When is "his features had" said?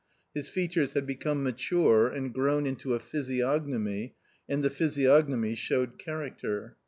0.33-1.05